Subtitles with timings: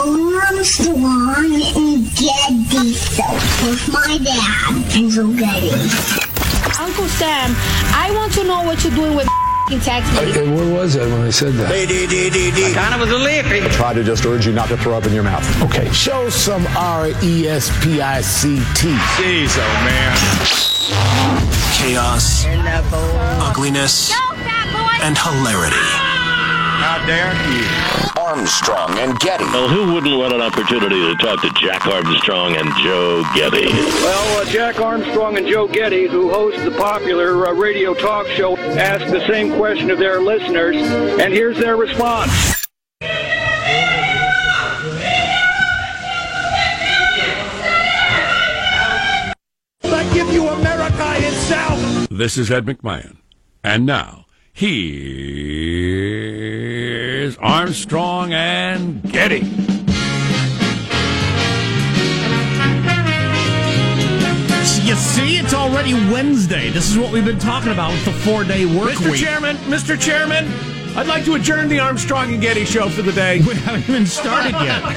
[0.00, 2.94] Armstrong and Getty
[3.62, 5.70] with my dad, Hazel Getty.
[6.80, 7.54] Uncle Sam,
[7.94, 9.28] I want to know what you're doing with
[9.82, 10.30] text me.
[10.30, 12.74] Okay, where was I when I said that?
[12.74, 13.60] Kind of was a lippy.
[13.74, 15.44] try to just urge you not to throw up in your mouth.
[15.62, 18.94] Okay, show some R E S P I C T.
[19.16, 20.16] Jeez, oh man.
[21.74, 22.44] chaos,
[23.40, 24.12] ugliness,
[25.02, 26.03] and hilarity.
[26.84, 27.64] How dare you?
[28.20, 29.44] Armstrong and Getty.
[29.44, 33.64] Well, who wouldn't want an opportunity to talk to Jack Armstrong and Joe Getty?
[33.64, 38.54] Well, uh, Jack Armstrong and Joe Getty, who host the popular uh, radio talk show,
[38.58, 42.66] ask the same question of their listeners, and here's their response.
[49.84, 52.08] I give you America itself.
[52.10, 53.16] This is Ed McMahon.
[53.62, 54.23] And now,
[54.54, 54.86] here's
[57.38, 59.40] Armstrong and Getty.
[64.84, 66.70] You see, it's already Wednesday.
[66.70, 69.10] This is what we've been talking about with the four day work Mr.
[69.10, 69.20] week.
[69.20, 70.00] Chairman, Mr.
[70.00, 70.46] Chairman,
[70.96, 73.40] I'd like to adjourn the Armstrong and Getty show for the day.
[73.40, 74.82] We haven't even started yet.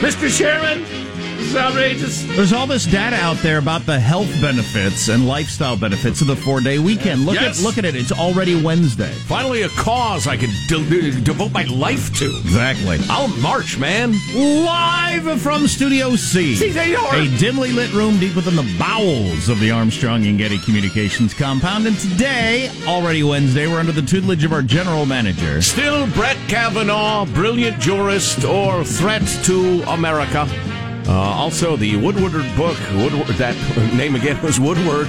[0.00, 0.30] Mr.
[0.34, 0.84] Chairman,
[1.50, 2.22] is outrageous.
[2.36, 6.36] There's all this data out there about the health benefits and lifestyle benefits of the
[6.36, 7.26] four day weekend.
[7.26, 7.58] Look Yes.
[7.58, 7.96] at look at it.
[7.96, 9.12] It's already Wednesday.
[9.26, 12.26] Finally, a cause I can de- devote my life to.
[12.44, 12.98] Exactly.
[13.08, 14.14] I'll march, man.
[14.34, 16.54] Live from Studio C.
[16.56, 17.16] See, they are.
[17.16, 21.86] A dimly lit room deep within the bowels of the Armstrong and Getty Communications compound.
[21.86, 25.60] And today, already Wednesday, we're under the tutelage of our general manager.
[25.62, 30.48] Still Brett Kavanaugh, brilliant jurist or threat to America.
[31.10, 33.56] Uh, also, the Woodward book, Woodward, that
[33.94, 35.08] name again was Woodward,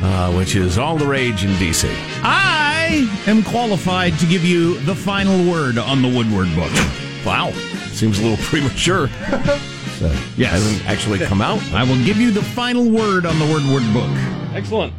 [0.00, 1.88] uh, which is all the rage in D.C.
[2.22, 6.72] I am qualified to give you the final word on the Woodward book.
[7.26, 7.50] Wow,
[7.92, 9.08] seems a little premature.
[9.98, 10.06] so,
[10.38, 10.52] Yes.
[10.52, 11.62] hasn't actually come out.
[11.72, 14.10] I will give you the final word on the Woodward book.
[14.54, 14.94] Excellent.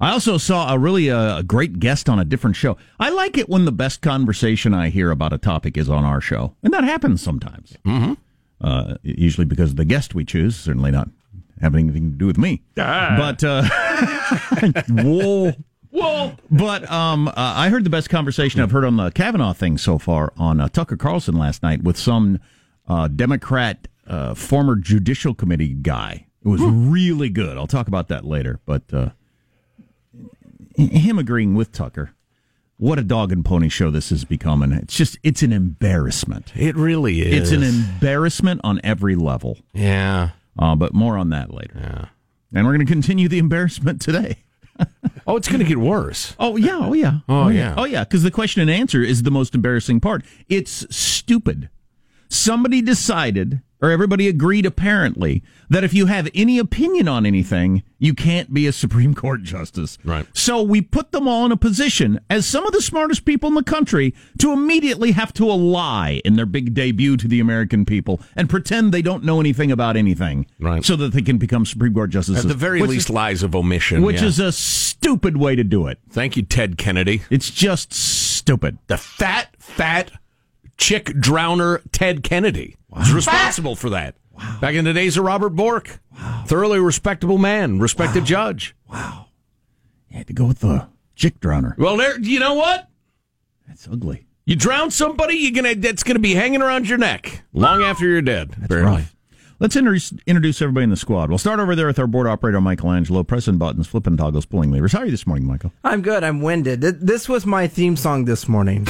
[0.00, 2.76] I also saw a really uh, a great guest on a different show.
[3.00, 6.20] I like it when the best conversation I hear about a topic is on our
[6.20, 7.76] show, and that happens sometimes.
[7.84, 8.14] Mm-hmm.
[8.60, 11.08] Uh, usually because of the guest we choose, certainly not
[11.60, 12.62] having anything to do with me.
[13.18, 13.62] But uh,
[14.88, 15.52] whoa,
[15.90, 16.32] whoa.
[16.50, 19.98] But um, uh, I heard the best conversation I've heard on the Kavanaugh thing so
[19.98, 22.38] far on uh, Tucker Carlson last night with some
[22.86, 26.26] uh, Democrat uh, former Judicial Committee guy.
[26.44, 27.56] It was really good.
[27.56, 28.60] I'll talk about that later.
[28.64, 29.10] But uh,
[30.76, 32.12] him agreeing with Tucker.
[32.80, 34.72] What a dog and pony show this is becoming.
[34.72, 36.50] It's just, it's an embarrassment.
[36.56, 37.34] It really is.
[37.42, 39.58] It's an embarrassment on every level.
[39.74, 40.30] yeah.
[40.58, 41.74] Uh, but more on that later.
[41.78, 42.06] Yeah.
[42.52, 44.38] And we're going to continue the embarrassment today.
[45.26, 46.34] Oh, it's going to get worse.
[46.40, 46.78] Oh, yeah.
[46.80, 47.18] Oh, yeah.
[47.28, 47.74] Oh, yeah.
[47.76, 48.02] Oh, yeah.
[48.02, 50.24] Because the question and answer is the most embarrassing part.
[50.48, 51.68] It's stupid.
[52.32, 58.14] Somebody decided, or everybody agreed apparently, that if you have any opinion on anything, you
[58.14, 59.98] can't be a Supreme Court justice.
[60.04, 60.26] Right.
[60.32, 63.56] So we put them all in a position, as some of the smartest people in
[63.56, 68.20] the country, to immediately have to lie in their big debut to the American people
[68.36, 70.46] and pretend they don't know anything about anything.
[70.60, 70.84] Right.
[70.84, 72.44] So that they can become Supreme Court justices.
[72.44, 74.02] At the very least, is- lies of omission.
[74.02, 74.28] which yeah.
[74.28, 75.98] is a stupid way to do it.
[76.10, 77.22] Thank you, Ted Kennedy.
[77.28, 78.78] It's just stupid.
[78.86, 80.12] The fat, fat
[80.80, 84.16] chick drowner Ted Kennedy was responsible for that.
[84.32, 84.58] Wow.
[84.60, 86.00] Back in the days of Robert Bork.
[86.12, 86.44] Wow.
[86.46, 88.74] Thoroughly respectable man, respected judge.
[88.90, 89.26] Wow.
[90.08, 91.76] You had to go with the chick drowner.
[91.78, 92.88] Well, there, you know what?
[93.68, 94.26] That's ugly.
[94.46, 98.22] You drown somebody, you're gonna that's gonna be hanging around your neck long after you're
[98.22, 98.50] dead.
[98.64, 98.92] apparently.
[99.02, 99.06] Right.
[99.60, 101.28] Let's introduce, introduce everybody in the squad.
[101.28, 104.92] We'll start over there with our board operator, Michelangelo, pressing buttons, flipping toggles, pulling levers.
[104.92, 105.70] How are you this morning, Michael?
[105.84, 106.24] I'm good.
[106.24, 106.80] I'm winded.
[106.80, 108.86] This was my theme song this morning.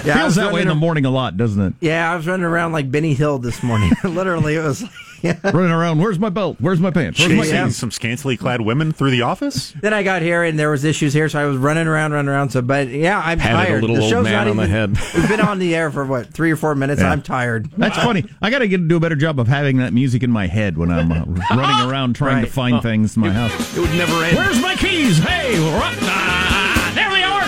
[0.04, 1.74] Yeah, Yeah, feels that way in the morning a lot, doesn't it?
[1.80, 3.92] Yeah, I was running around like Benny Hill this morning.
[4.04, 4.82] Literally, it was.
[5.22, 5.98] Running around.
[5.98, 6.56] Where's my belt?
[6.60, 7.20] Where's my pants?
[7.20, 7.76] Where's my Chasing keys?
[7.76, 9.72] some scantily clad women through the office?
[9.82, 12.30] Then I got here and there was issues here, so I was running around, running
[12.30, 12.48] around.
[12.48, 13.80] So, but yeah, I'm Patted a tired.
[13.82, 14.96] little the old show's man not on the head.
[15.14, 17.02] We've been on the air for what three or four minutes.
[17.02, 17.10] Yeah.
[17.10, 17.70] I'm tired.
[17.76, 18.24] That's funny.
[18.40, 20.78] I got to get do a better job of having that music in my head
[20.78, 21.24] when I'm uh,
[21.54, 22.50] running around trying to Right.
[22.50, 23.76] find things in my house.
[23.76, 24.38] It would never end.
[24.38, 25.18] Where's my keys?
[25.18, 25.98] Hey, what?
[26.00, 27.40] Ah, there they are.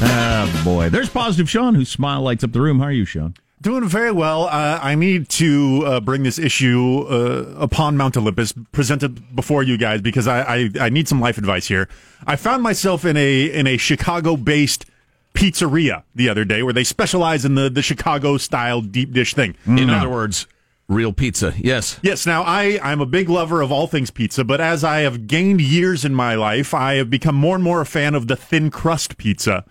[0.00, 0.88] Ah, boy.
[0.88, 2.78] There's positive Sean, whose smile lights up the room.
[2.78, 3.34] How are you, Sean?
[3.60, 4.44] Doing very well.
[4.44, 9.76] Uh, I need to uh, bring this issue uh, upon Mount Olympus, presented before you
[9.76, 11.88] guys, because I, I, I need some life advice here.
[12.26, 14.86] I found myself in a in a Chicago based
[15.34, 19.56] pizzeria the other day where they specialize in the, the Chicago style deep dish thing.
[19.66, 20.46] In other words,
[20.88, 22.00] Real pizza, yes.
[22.00, 25.26] Yes, now I, I'm a big lover of all things pizza, but as I have
[25.26, 28.36] gained years in my life, I have become more and more a fan of the
[28.36, 29.66] thin crust pizza.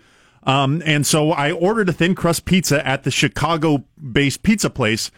[0.47, 5.11] Um, and so I ordered a thin crust pizza at the Chicago based pizza place.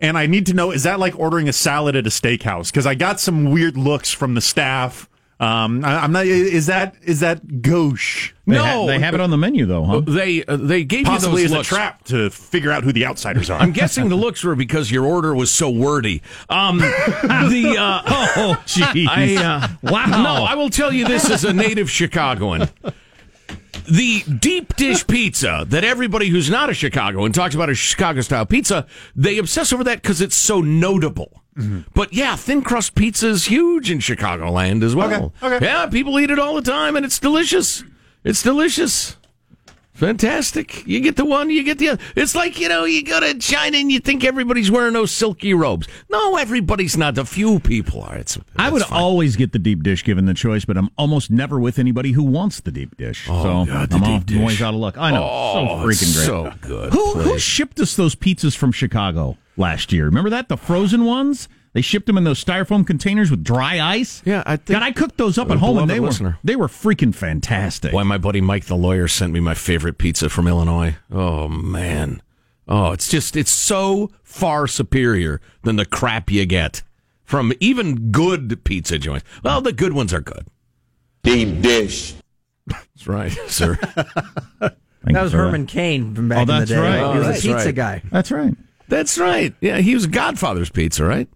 [0.00, 2.72] And I need to know is that like ordering a salad at a steakhouse?
[2.72, 5.08] Because I got some weird looks from the staff.
[5.38, 6.26] Um, I, am not.
[6.26, 8.32] Is that is that gauche?
[8.46, 10.00] They no, ha- they have it on the menu though, huh?
[10.00, 13.06] They uh, they gave Possibly you as those a trap to figure out who the
[13.06, 13.60] outsiders are.
[13.60, 16.22] I'm guessing the looks were because your order was so wordy.
[16.48, 18.02] Um, the uh,
[18.36, 19.08] oh, jeez.
[19.08, 20.22] I, uh, Wow.
[20.22, 22.68] No, I will tell you this as a native Chicagoan.
[23.84, 28.46] The deep dish pizza that everybody who's not a Chicagoan talks about a Chicago style
[28.46, 28.86] pizza,
[29.16, 31.42] they obsess over that because it's so notable.
[31.56, 31.80] Mm-hmm.
[31.94, 35.32] But yeah, thin crust pizza is huge in Chicagoland as well.
[35.42, 35.64] Okay, okay.
[35.66, 37.84] Yeah, people eat it all the time, and it's delicious.
[38.24, 39.16] It's delicious.
[39.94, 40.86] Fantastic.
[40.86, 42.02] You get the one, you get the other.
[42.16, 45.52] It's like, you know, you go to China and you think everybody's wearing those silky
[45.54, 45.86] robes.
[46.10, 47.18] No, everybody's not.
[47.18, 48.16] A few people are.
[48.16, 49.00] It's, I would fine.
[49.00, 52.22] always get the deep dish given the choice, but I'm almost never with anybody who
[52.22, 53.26] wants the deep dish.
[53.28, 54.38] Oh, so God, the I'm deep dish.
[54.38, 54.96] always out of luck.
[54.96, 55.22] I know.
[55.30, 56.26] Oh, so freaking great.
[56.26, 56.92] so good.
[56.92, 60.06] Who, who shipped us those pizzas from Chicago last year?
[60.06, 60.48] Remember that?
[60.48, 61.48] The frozen ones?
[61.74, 64.20] They shipped them in those styrofoam containers with dry ice.
[64.26, 66.56] Yeah, I think- God, I cooked those up at home, and beloved they were they
[66.56, 67.92] were freaking fantastic.
[67.94, 70.96] Why my buddy Mike the lawyer sent me my favorite pizza from Illinois.
[71.10, 72.20] Oh man.
[72.68, 76.82] Oh, it's just it's so far superior than the crap you get
[77.24, 79.24] from even good pizza joints.
[79.42, 80.46] Well, the good ones are good.
[81.22, 82.14] Deep dish.
[82.66, 83.76] That's right, sir.
[84.60, 86.78] Thank That was Herman Cain from back Oh, in the that's day.
[86.78, 86.98] right.
[86.98, 87.74] He Oh, was a pizza right.
[87.74, 88.02] guy.
[88.12, 88.54] That's right.
[88.88, 89.54] That's right.
[89.60, 91.28] Yeah, he was Godfather's Pizza, right?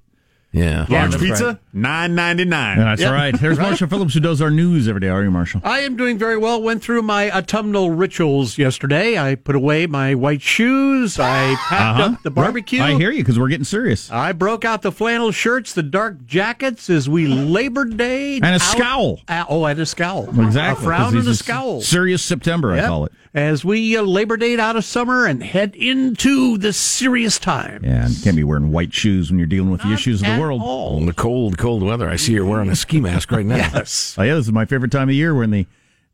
[0.53, 0.87] Yeah.
[0.89, 1.59] Yeah, Large that's pizza, right.
[1.75, 2.79] nine ninety nine.
[2.79, 3.39] That's right.
[3.39, 5.09] There's Marshall Phillips who does our news every day.
[5.09, 5.61] How Are you, Marshall?
[5.65, 6.63] I am doing very well.
[6.63, 9.19] Went through my autumnal rituals yesterday.
[9.19, 11.19] I put away my white shoes.
[11.19, 12.13] I packed Uh-huh.
[12.15, 12.81] up the barbecue.
[12.81, 14.11] I hear you because we're getting serious.
[14.11, 18.37] I broke out the flannel shirts, the dark jackets as we Labor Day.
[18.37, 19.21] And a out- scowl.
[19.29, 20.29] Oh, and a scowl.
[20.41, 20.83] Exactly.
[20.85, 21.81] A frown 'cause and a scowl.
[21.83, 23.13] Serious September, I call it.
[23.37, 27.85] As we uh, Labor Day out of summer and head into the serious time.
[27.85, 30.41] Yeah, and can't be wearing white shoes when you're dealing with the issues of the
[30.41, 30.63] world.
[30.63, 30.97] all.
[30.97, 32.09] In the cold, cold weather.
[32.09, 33.57] I see you're wearing a ski mask right now.
[33.77, 34.17] Yes.
[34.19, 35.67] Oh yeah, this is my favorite time of year when the,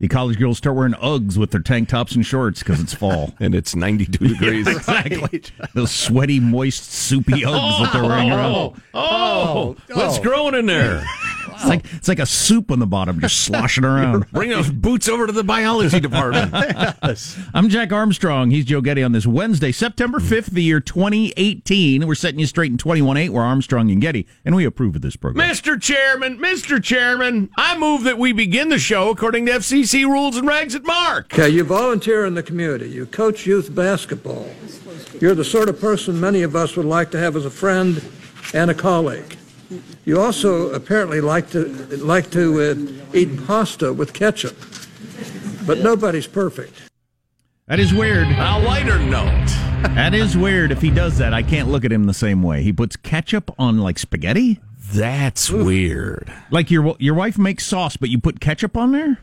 [0.03, 3.33] the college girls start wearing Uggs with their tank tops and shorts because it's fall.
[3.41, 4.67] And it's 92 degrees.
[4.69, 5.43] exactly.
[5.75, 8.55] Those sweaty, moist, soupy Uggs that they're wearing around.
[8.55, 9.77] Oh, oh, oh.
[9.91, 11.05] oh what's growing in there?
[11.55, 14.31] It's like it's like a soup on the bottom, just sloshing around.
[14.33, 16.51] Bring those boots over to the biology department.
[17.55, 18.51] I'm Jack Armstrong.
[18.51, 20.29] He's Joe Getty on this Wednesday, September mm.
[20.29, 22.07] 5th, the year 2018.
[22.07, 23.29] We're setting you straight in 21.8.
[23.29, 25.49] We're Armstrong and Getty, and we approve of this program.
[25.49, 25.81] Mr.
[25.81, 26.83] Chairman, Mr.
[26.83, 30.85] Chairman, I move that we begin the show according to FCC rules and regs at
[30.85, 31.33] Mark.
[31.33, 32.89] Okay, you volunteer in the community.
[32.89, 34.49] You coach youth basketball.
[35.21, 38.03] You're the sort of person many of us would like to have as a friend
[38.55, 39.37] and a colleague.
[40.05, 41.65] You also apparently like to
[41.99, 44.57] like to uh, eat pasta with ketchup.
[45.67, 46.75] But nobody's perfect.
[47.67, 48.27] That is weird.
[48.27, 49.49] A lighter note.
[49.83, 50.71] That is weird.
[50.71, 52.63] If he does that, I can't look at him the same way.
[52.63, 54.61] He puts ketchup on like spaghetti.
[54.95, 56.33] That's weird.
[56.53, 59.19] Like your your wife makes sauce, but you put ketchup on there.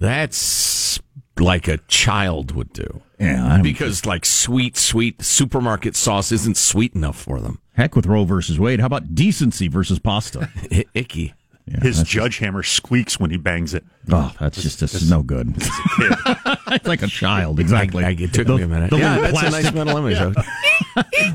[0.00, 0.98] That's
[1.38, 3.02] like a child would do.
[3.20, 7.60] Yeah, I don't- Because like sweet, sweet supermarket sauce isn't sweet enough for them.
[7.74, 8.80] Heck with Roe versus Wade.
[8.80, 10.48] How about decency versus pasta?
[10.72, 11.34] I- icky.
[11.70, 13.84] Yeah, His that's judge hammer squeaks when he bangs it.
[14.10, 15.54] Oh, that's just this is no good.
[15.56, 18.02] it's like a child, exactly.
[18.04, 18.92] I- I- it took The- me a minute.
[18.92, 20.36] Yeah, little that's a nice mental image.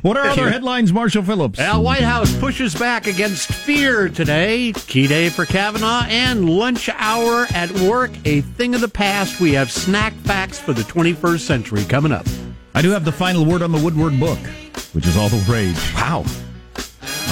[0.01, 1.57] What are other headlines, Marshall Phillips?
[1.59, 4.73] Well, White House pushes back against fear today.
[4.73, 9.39] Key day for Kavanaugh and lunch hour at work, a thing of the past.
[9.39, 12.25] We have snack facts for the 21st century coming up.
[12.73, 14.39] I do have the final word on the Woodward book,
[14.91, 15.77] which is all the rage.
[15.95, 16.25] Wow.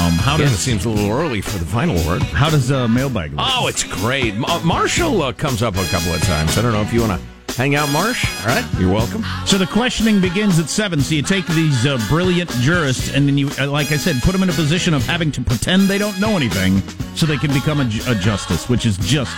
[0.04, 2.22] Um, how Again, it does seems a little early for the final word.
[2.24, 3.46] how does uh, mailbag look?
[3.48, 4.36] Oh, it's great.
[4.36, 6.58] Ma- Marshall uh, comes up a couple of times.
[6.58, 8.26] I don't know if you want to hang out, Marsh.
[8.42, 9.24] All right, you're welcome.
[9.46, 11.00] So the questioning begins at seven.
[11.00, 14.34] So you take these uh, brilliant jurists, and then you, uh, like I said, put
[14.34, 16.80] them in a position of having to pretend they don't know anything,
[17.16, 19.32] so they can become a, ju- a justice, which is just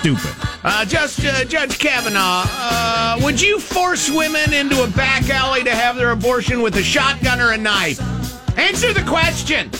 [0.00, 0.34] stupid.
[0.64, 5.70] Uh, just uh, Judge Kavanaugh, uh, would you force women into a back alley to
[5.74, 7.98] have their abortion with a shotgun or a knife?
[8.58, 9.70] Answer the question.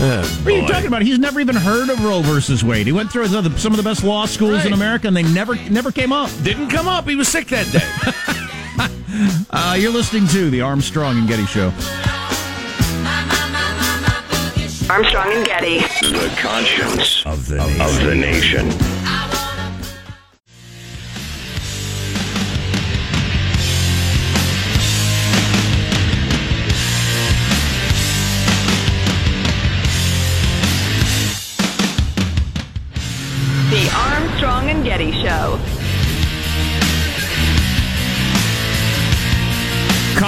[0.00, 1.02] What are you talking about?
[1.02, 2.86] He's never even heard of Roe versus Wade.
[2.86, 5.14] He went through some of the- some of the best law schools in America, and
[5.16, 6.30] they never never came up.
[6.42, 7.06] Didn't come up.
[7.06, 7.86] He was sick that day.
[9.50, 11.66] Uh, you're listening to the Armstrong and Getty Show.
[14.88, 15.78] Armstrong and Getty.
[15.80, 17.80] The conscience of the nation.
[17.80, 18.89] Of the nation.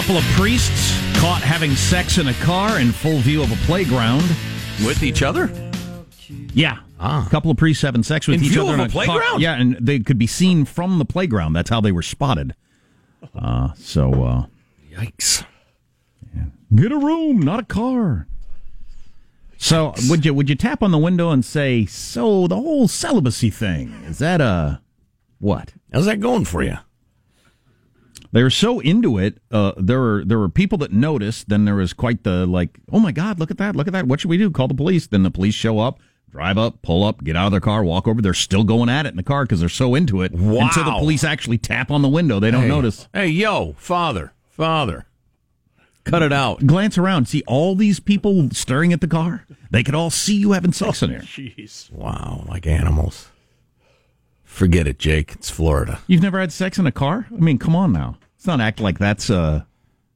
[0.02, 4.22] Couple of priests caught having sex in a car in full view of a playground.
[4.84, 5.48] With each other?
[6.52, 6.78] Yeah.
[6.98, 9.20] A couple of priests having sex with In each view other of in a playground?
[9.20, 9.38] Car.
[9.40, 11.52] Yeah, and they could be seen from the playground.
[11.52, 12.56] That's how they were spotted.
[13.32, 14.46] Uh, so, uh,
[14.92, 15.44] Yikes.
[16.74, 18.26] get a room, not a car.
[19.56, 23.50] So, would you would you tap on the window and say, "So the whole celibacy
[23.50, 24.80] thing is that a
[25.38, 26.78] what?" How's that going for you?
[28.32, 29.38] They were so into it.
[29.50, 31.48] Uh, there were there were people that noticed.
[31.50, 33.76] Then there was quite the like, "Oh my God, look at that!
[33.76, 34.06] Look at that!
[34.06, 34.50] What should we do?
[34.50, 37.50] Call the police." Then the police show up, drive up, pull up, get out of
[37.52, 38.22] their car, walk over.
[38.22, 40.32] They're still going at it in the car because they're so into it.
[40.32, 40.62] Wow.
[40.66, 42.68] Until the police actually tap on the window, they don't Hey.
[42.68, 43.06] notice.
[43.12, 45.04] Hey, yo, father, father,
[46.04, 46.66] cut it out.
[46.66, 49.44] Glance around, see all these people staring at the car.
[49.70, 51.20] They could all see you having sex in there.
[51.20, 51.92] Jeez.
[51.92, 53.28] Wow, like animals.
[54.42, 55.32] Forget it, Jake.
[55.32, 56.00] It's Florida.
[56.06, 57.26] You've never had sex in a car?
[57.30, 58.16] I mean, come on now.
[58.42, 59.62] Let's not act like that's uh,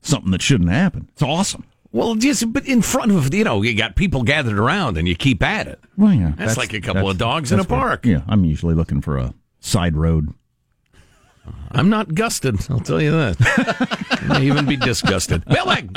[0.02, 1.08] something that shouldn't happen.
[1.12, 1.62] It's awesome.
[1.92, 5.14] Well, just but in front of you know, you got people gathered around, and you
[5.14, 5.78] keep at it.
[5.96, 8.04] Well, yeah, That's, like a couple of dogs in a that's what- park.
[8.04, 10.34] yeah, I'm usually looking for a side road.
[11.70, 12.68] I'm not gusted.
[12.68, 13.36] I'll tell you that.
[14.28, 15.44] I may even be disgusted.
[15.48, 15.96] Mailbag.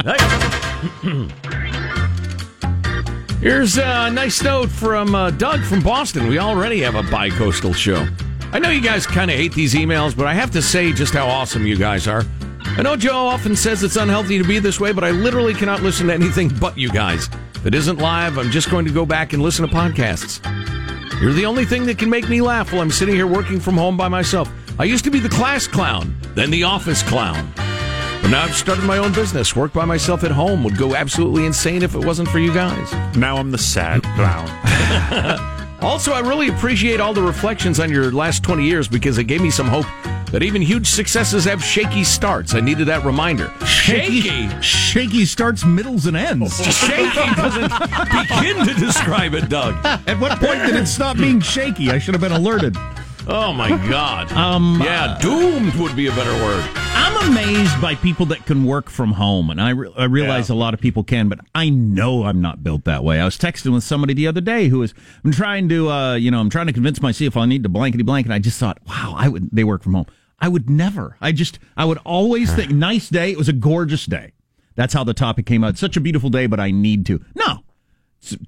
[3.42, 6.28] Here's a nice note from uh, Doug from Boston.
[6.28, 8.08] We already have a bi-coastal show.
[8.52, 11.14] I know you guys kind of hate these emails, but I have to say just
[11.14, 12.24] how awesome you guys are.
[12.66, 15.84] I know Joe often says it's unhealthy to be this way, but I literally cannot
[15.84, 17.30] listen to anything but you guys.
[17.54, 20.40] If it isn't live, I'm just going to go back and listen to podcasts.
[21.22, 23.78] You're the only thing that can make me laugh while I'm sitting here working from
[23.78, 24.50] home by myself.
[24.80, 27.52] I used to be the class clown, then the office clown.
[28.22, 29.56] But now I've started my own business.
[29.56, 32.92] Work by myself at home would go absolutely insane if it wasn't for you guys.
[33.16, 35.46] Now I'm the sad clown.
[35.82, 39.42] Also, I really appreciate all the reflections on your last 20 years because it gave
[39.42, 39.86] me some hope
[40.32, 42.54] that even huge successes have shaky starts.
[42.54, 43.52] I needed that reminder.
[43.66, 44.50] Shaky?
[44.62, 46.62] Shaky starts middles and ends.
[46.86, 47.72] Shaky doesn't
[48.12, 49.74] begin to describe it, Doug.
[50.06, 51.90] At what point did it stop being shaky?
[51.90, 52.76] I should have been alerted.
[53.28, 54.32] Oh my God.
[54.32, 56.68] Um, yeah, doomed would be a better word.
[56.76, 60.56] I'm amazed by people that can work from home, and I, re- I realize a
[60.56, 63.20] lot of people can, but I know I'm not built that way.
[63.20, 66.32] I was texting with somebody the other day who was I'm trying to, uh, you
[66.32, 68.80] know, I'm trying to convince myself I need to blankety blank, and I just thought,
[68.88, 69.50] wow, I would.
[69.52, 70.06] They work from home.
[70.40, 71.18] I would never.
[71.20, 73.32] I just, I would always think, nice day.
[73.32, 74.32] It was a gorgeous day.
[74.76, 75.78] That's how the topic came out.
[75.78, 77.24] Such a beautiful day, but I need to.
[77.36, 77.64] No,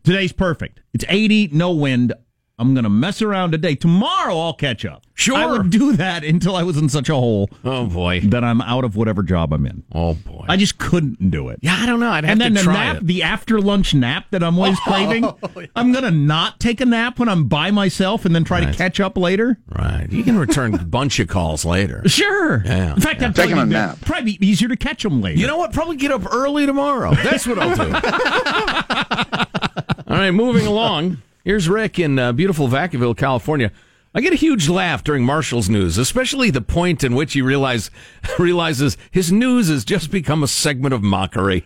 [0.03, 0.79] today's perfect.
[0.93, 2.13] It's 80, no wind.
[2.61, 3.73] I'm going to mess around today.
[3.75, 5.03] Tomorrow I'll catch up.
[5.15, 5.35] Sure.
[5.35, 8.21] I would do that until I was in such a hole Oh boy.
[8.25, 9.83] that I'm out of whatever job I'm in.
[9.91, 10.45] Oh boy.
[10.47, 11.59] I just couldn't do it.
[11.61, 12.09] yeah, I don't know.
[12.09, 13.07] I'd have and then to the try nap, it.
[13.07, 15.69] the after lunch nap that I'm always oh, craving.
[15.75, 18.71] I'm gonna not take a nap when I'm by myself and then try Right.
[18.71, 19.57] to catch up later.
[19.67, 20.07] Right.
[20.11, 22.03] You can return a bunch of calls later.
[22.07, 22.61] Sure.
[22.65, 23.27] Yeah, In fact, yeah.
[23.27, 23.97] I'm Taking probably, a nap.
[24.01, 25.39] probably be easier to catch them later.
[25.39, 25.73] You know what?
[25.73, 27.13] Probably get up early tomorrow.
[27.15, 27.83] That's what I'll do.
[30.07, 31.17] All right, moving along.
[31.43, 33.71] Here's Rick in uh, beautiful Vacaville, California.
[34.13, 37.89] I get a huge laugh during Marshall's news, especially the point in which he realize,
[38.39, 41.65] realizes his news has just become a segment of mockery.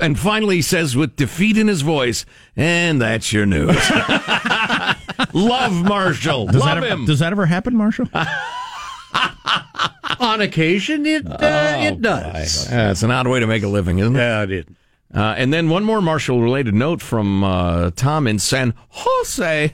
[0.00, 2.24] And finally, he says with defeat in his voice,
[2.56, 3.76] and that's your news.
[5.34, 6.46] Love Marshall.
[6.46, 7.04] does Love that ever, him.
[7.04, 8.08] does that ever happen, Marshall?
[10.20, 11.38] On occasion, it uh,
[11.80, 12.66] it does.
[12.70, 14.18] It's an odd way to make a living, isn't it?
[14.18, 14.76] Yeah, it did.
[15.14, 19.72] Uh, and then one more Marshall related note from uh, Tom in San Jose.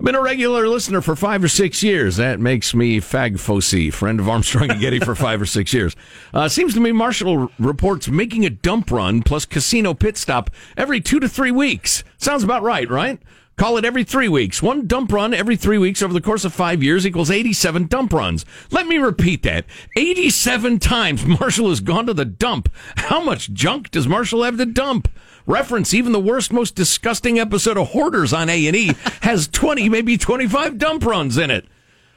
[0.00, 2.16] I've been a regular listener for five or six years.
[2.16, 5.94] That makes me Fag friend of Armstrong and Getty for five or six years.
[6.32, 11.02] Uh, seems to me Marshall reports making a dump run plus casino pit stop every
[11.02, 12.02] two to three weeks.
[12.16, 13.20] Sounds about right, right?
[13.60, 14.62] Call it every three weeks.
[14.62, 18.10] One dump run every three weeks over the course of five years equals 87 dump
[18.10, 18.46] runs.
[18.70, 19.66] Let me repeat that.
[19.98, 22.72] 87 times Marshall has gone to the dump.
[22.96, 25.08] How much junk does Marshall have to dump?
[25.44, 30.78] Reference even the worst, most disgusting episode of Hoarders on A&E has 20, maybe 25
[30.78, 31.66] dump runs in it.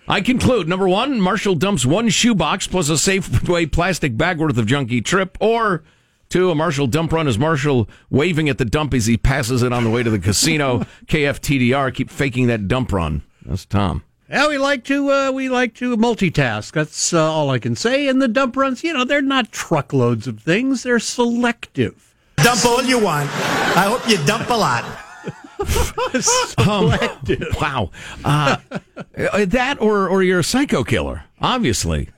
[0.08, 4.66] I conclude number one, Marshall dumps one shoebox plus a Safeway plastic bag worth of
[4.66, 5.84] junky trip, or
[6.34, 9.72] two, a Marshall dump run is Marshall waving at the dump as he passes it
[9.72, 10.80] on the way to the casino.
[11.06, 13.22] KFTDR, keep faking that dump run.
[13.46, 14.04] That's Tom.
[14.28, 16.72] Yeah, we like to uh, we like to multitask.
[16.72, 18.08] That's uh, all I can say.
[18.08, 20.82] And the dump runs, you know, they're not truckloads of things.
[20.82, 22.16] They're selective.
[22.38, 23.30] Dump all you want.
[23.78, 24.84] I hope you dump a lot.
[26.20, 27.56] selective.
[27.62, 27.92] Wow.
[28.26, 28.58] Uh,
[29.46, 32.10] that or, or you're a psycho killer, obviously.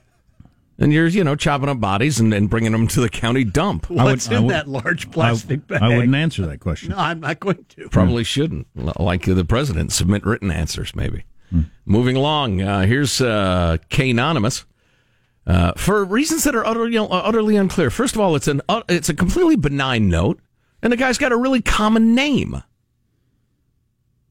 [0.78, 3.88] And you're, you know, chopping up bodies and, and bringing them to the county dump.
[3.88, 5.82] What's I in would- that large plastic I, bag?
[5.82, 6.90] I wouldn't answer that question.
[6.90, 7.88] No, I'm not going to.
[7.88, 8.66] Probably shouldn't.
[9.00, 11.24] Like the president, submit written answers, maybe.
[11.86, 14.66] Moving along, uh, here's uh, K Anonymous.
[15.46, 17.88] uh, for reasons that are utterly, you know, utterly unclear.
[17.88, 20.40] First of all, it's an uh, it's a completely benign note,
[20.82, 22.62] and the guy's got a really common name.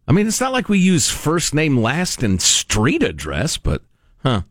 [0.07, 3.81] I mean, it's not like we use first name, last, and street address, but
[4.21, 4.41] huh.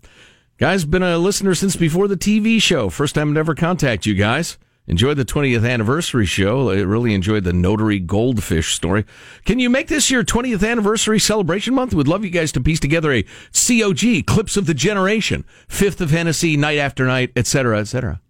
[0.57, 2.89] Guy's been a listener since before the TV show.
[2.89, 4.57] First time to ever contact you guys.
[4.87, 6.71] Enjoyed the 20th anniversary show.
[6.71, 9.05] I really enjoyed the notary goldfish story.
[9.45, 11.93] Can you make this your 20th anniversary celebration month?
[11.93, 16.11] We'd love you guys to piece together a COG, Clips of the Generation, Fifth of
[16.11, 18.21] Hennessy, Night After Night, etc., etc.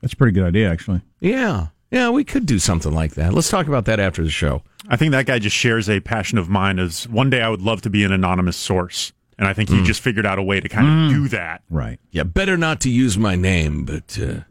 [0.00, 1.02] That's a pretty good idea, actually.
[1.20, 1.66] Yeah.
[1.90, 3.34] Yeah, we could do something like that.
[3.34, 4.62] Let's talk about that after the show.
[4.88, 7.62] I think that guy just shares a passion of mine as one day I would
[7.62, 9.12] love to be an anonymous source.
[9.38, 9.84] And I think he Mm.
[9.84, 11.62] just figured out a way to kind of do that.
[11.68, 11.98] Right.
[12.10, 14.42] Yeah, better not to use my name, but uh,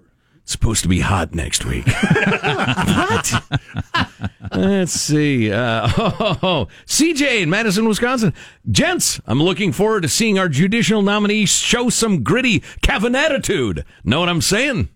[0.42, 1.86] it's supposed to be hot next week.
[2.44, 3.44] what?
[4.54, 5.52] Let's see.
[5.52, 8.34] Uh, oh, CJ in Madison, Wisconsin.
[8.70, 13.86] Gents, I'm looking forward to seeing our judicial nominee show some gritty Kevin attitude.
[14.04, 14.90] Know what I'm saying?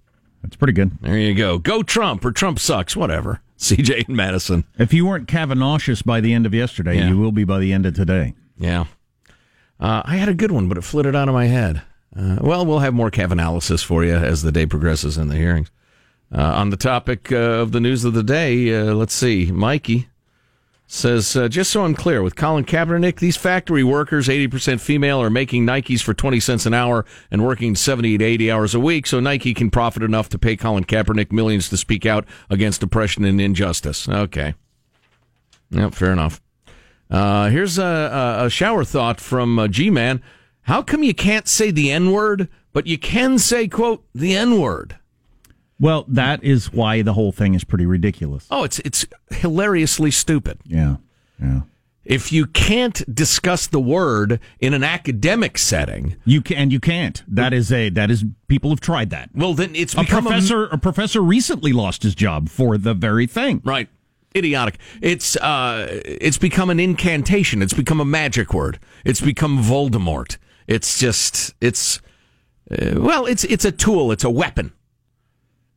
[0.44, 0.92] That's pretty good.
[1.02, 1.58] There you go.
[1.58, 3.42] Go Trump or Trump sucks, whatever.
[3.58, 4.66] CJ in Madison.
[4.78, 7.10] If you weren't Kavanaugh's by the end of yesterday, Yeah.
[7.10, 8.34] you will be by the end of today.
[8.58, 8.86] Yeah.
[9.80, 11.84] Uh, I had a good one, but it flitted out of my head.
[12.16, 15.36] Uh, well, we'll have more Cav analysis for you as the day progresses in the
[15.36, 15.70] hearings.
[16.34, 19.52] Uh, on the topic uh, of the news of the day, uh, let's see.
[19.52, 20.08] Mikey
[20.88, 25.30] says, uh, just so I'm clear, with Colin Kaepernick, these factory workers, 80% female, are
[25.30, 29.06] making Nikes for 20 cents an hour and working 70 to 80 hours a week,
[29.06, 33.26] so Nike can profit enough to pay Colin Kaepernick millions to speak out against oppression
[33.26, 34.08] and injustice.
[34.08, 34.56] Okay.
[35.70, 36.42] Yep, fair enough.
[37.10, 40.22] Uh, here's a, a, shower thought from uh, G Man.
[40.64, 44.60] How come you can't say the N word, but you can say, quote, the N
[44.60, 44.98] word?
[45.80, 48.48] Well, that is why the whole thing is pretty ridiculous.
[48.52, 50.60] Oh, it's it's hilariously stupid.
[50.66, 50.98] Yeah.
[51.42, 51.62] Yeah.
[52.04, 57.22] If you can't discuss the word in an academic setting, You can and you can't.
[57.28, 59.30] That is a that is people have tried that.
[59.36, 63.62] well, then it's A professor a professor recently lost his job for the very thing.
[63.64, 63.88] right.
[64.38, 64.78] Idiotic.
[65.02, 67.62] It's uh, it's become an incantation.
[67.62, 68.80] It's become a magic word.
[69.04, 70.38] It's become Voldemort.
[70.68, 72.02] It's just it's
[72.72, 74.12] uh, well, it's it's a tool.
[74.12, 74.74] It's a weapon.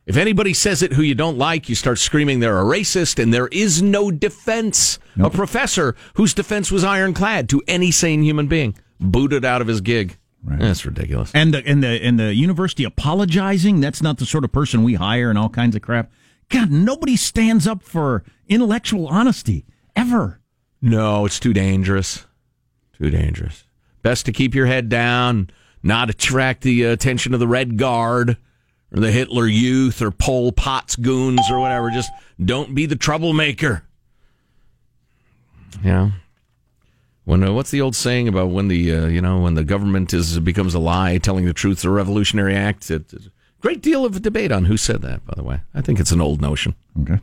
[0.07, 3.33] If anybody says it who you don't like, you start screaming they're a racist, and
[3.33, 4.99] there is no defense.
[5.18, 9.81] A professor whose defense was ironclad to any sane human being booted out of his
[9.81, 10.16] gig.
[10.42, 11.31] That's ridiculous.
[11.35, 14.94] And the and the and the university apologizing, that's not the sort of person we
[14.94, 16.11] hire and all kinds of crap.
[16.49, 19.64] God, nobody stands up for intellectual honesty
[19.96, 20.40] ever.
[20.82, 22.26] No, it's too dangerous.
[22.98, 23.64] Too dangerous.
[24.02, 25.50] Best to keep your head down,
[25.82, 28.36] not attract the attention of the Red Guard
[28.92, 31.90] or the Hitler Youth or Pol Pot's goons or whatever.
[31.90, 32.10] Just
[32.42, 33.84] don't be the troublemaker.
[35.84, 36.10] Yeah.
[37.24, 40.12] When uh, what's the old saying about when the uh, you know when the government
[40.12, 42.90] is becomes a lie, telling the truth is a revolutionary act?
[42.90, 45.24] It, it's a great deal of debate on who said that.
[45.26, 46.74] By the way, I think it's an old notion.
[47.02, 47.20] Okay.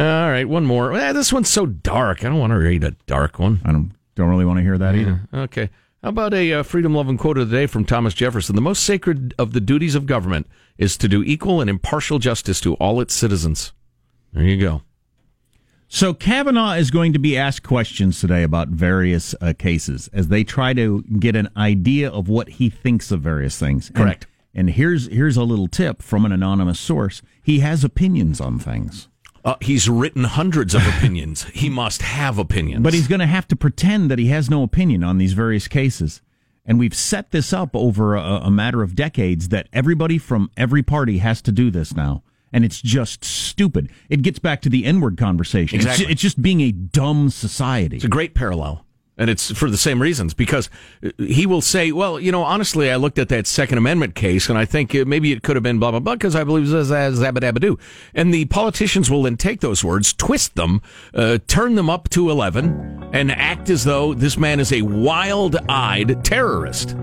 [0.00, 0.94] All right, one more.
[0.94, 2.24] Eh, this one's so dark.
[2.24, 3.60] I don't want to read a dark one.
[3.64, 5.20] I don't don't really want to hear that either.
[5.32, 5.68] Okay.
[6.02, 8.54] How about a uh, freedom loving quote of the day from Thomas Jefferson?
[8.56, 10.46] The most sacred of the duties of government
[10.78, 13.72] is to do equal and impartial justice to all its citizens.
[14.32, 14.82] There you go.
[15.88, 20.44] So Kavanaugh is going to be asked questions today about various uh, cases as they
[20.44, 23.88] try to get an idea of what he thinks of various things.
[23.88, 24.26] And- Correct.
[24.54, 27.22] And, here's here's a little tip from an anonymous source.
[27.42, 29.08] He has opinions on things.
[29.44, 31.44] Uh, he's written hundreds of opinions.
[31.44, 32.82] he must have opinions.
[32.82, 35.68] But he's going to have to pretend that he has no opinion on these various
[35.68, 36.20] cases.
[36.66, 40.82] And we've set this up over a, a matter of decades that everybody from every
[40.82, 42.22] party has to do this now.
[42.52, 43.90] And it's just stupid.
[44.08, 45.76] It gets back to the N word conversation.
[45.78, 46.12] It's Exactly.
[46.12, 47.96] It's, just being a dumb society.
[47.96, 48.84] It's a great parallel.
[49.20, 50.70] And it's for the same reasons because
[51.04, 54.48] uh, he will say, well, you know, honestly, I looked at that Second Amendment case
[54.48, 56.66] and I think uh, maybe it could have been blah, blah, blah, because I believe
[56.66, 57.78] zabadabadoo.
[58.14, 60.80] And the politicians will then take those words, twist them,
[61.12, 65.56] uh, turn them up to 11, and act as though this man is a wild
[65.68, 66.96] eyed terrorist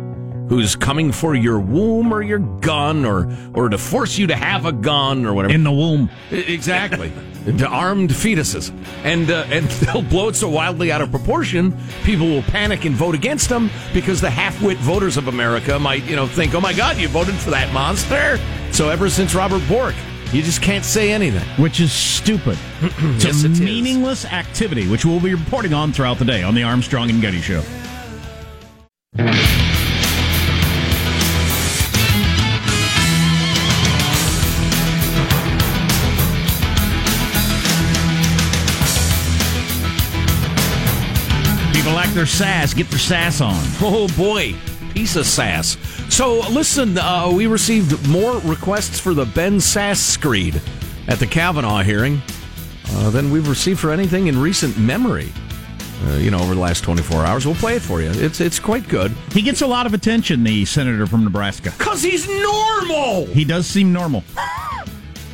[0.49, 4.65] who's coming for your womb or your gun or, or to force you to have
[4.65, 5.53] a gun or whatever.
[5.53, 6.09] In the womb.
[6.31, 7.11] Exactly.
[7.45, 8.71] to armed fetuses.
[9.03, 12.95] And, uh, and they'll blow it so wildly out of proportion, people will panic and
[12.95, 16.73] vote against them because the half-wit voters of America might, you know, think, oh my
[16.73, 18.39] God, you voted for that monster.
[18.71, 19.95] So ever since Robert Bork,
[20.33, 21.43] you just can't say anything.
[21.61, 22.57] Which is stupid.
[22.81, 23.61] it's Yes, a it is.
[23.61, 27.39] meaningless activity, which we'll be reporting on throughout the day on the Armstrong and Getty
[27.41, 27.63] Show.
[42.07, 42.73] Like their sass.
[42.73, 43.53] Get their sass on.
[43.81, 44.55] Oh boy.
[44.93, 45.75] piece of sass.
[46.09, 50.61] So listen, uh, we received more requests for the Ben Sasse screed
[51.09, 52.21] at the Kavanaugh hearing
[52.93, 55.33] uh, than we've received for anything in recent memory.
[56.05, 57.45] Uh, you know, over the last 24 hours.
[57.45, 58.09] We'll play it for you.
[58.09, 59.11] It's it's quite good.
[59.33, 61.73] He gets a lot of attention, the senator from Nebraska.
[61.77, 63.25] Because he's normal!
[63.25, 64.23] He does seem normal.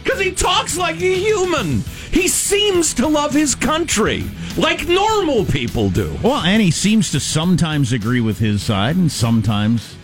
[0.03, 1.81] Because he talks like a human.
[2.13, 4.23] He seems to love his country
[4.55, 6.15] like normal people do.
[6.21, 9.95] Well, and he seems to sometimes agree with his side and sometimes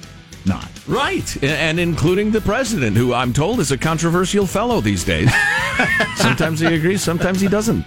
[0.44, 0.68] not.
[0.88, 1.44] Right.
[1.44, 5.32] And including the president, who I'm told is a controversial fellow these days.
[6.16, 7.86] sometimes he agrees, sometimes he doesn't.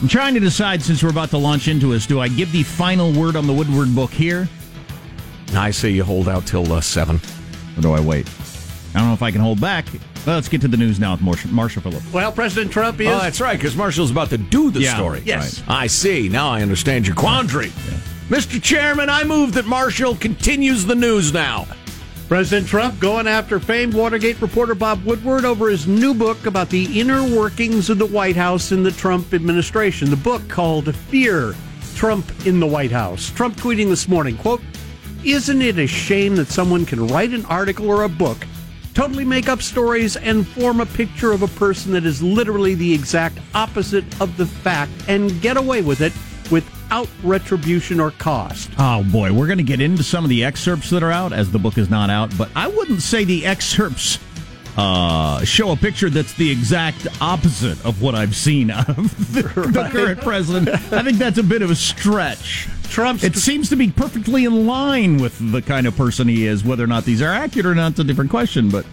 [0.00, 2.62] I'm trying to decide since we're about to launch into this do I give the
[2.62, 4.48] final word on the Woodward book here?
[5.54, 7.20] I say you hold out till uh, 7.
[7.76, 8.26] Or do I wait?
[8.94, 9.84] I don't know if I can hold back.
[10.26, 12.12] Well, let's get to the news now with Marshall, Marshall Phillips.
[12.12, 13.08] Well, President Trump is.
[13.08, 15.22] Oh, that's right, because Marshall's about to do the Yeah, story.
[15.24, 15.62] Yes.
[15.66, 16.28] I see.
[16.28, 17.68] Now I understand your quandary.
[18.28, 18.62] Mr.
[18.62, 21.66] Chairman, I move that Marshall continues the news now.
[22.28, 27.00] President Trump going after famed Watergate reporter Bob Woodward over his new book about the
[27.00, 30.10] inner workings of the White House in the Trump administration.
[30.10, 31.56] The book called Fear
[31.96, 33.30] Trump in the White House.
[33.30, 34.62] Trump tweeting this morning, quote,
[35.24, 38.46] Isn't it a shame that someone can write an article or a book,
[38.94, 42.92] totally make up stories, and form a picture of a person that is literally the
[42.92, 46.12] exact opposite of the fact and get away with it
[46.50, 48.70] without retribution or cost?
[48.78, 51.50] Oh boy, we're going to get into some of the excerpts that are out as
[51.50, 54.18] the book is not out, but I wouldn't say the excerpts
[54.76, 59.42] uh, show a picture that's the exact opposite of what I've seen out of the,
[59.42, 60.68] the current president.
[60.92, 62.68] I think that's a bit of a stretch.
[62.84, 66.64] Trump's It seems to be perfectly in line with the kind of person he is.
[66.64, 68.68] Whether or not these are accurate or not is a different question.
[68.68, 68.84] But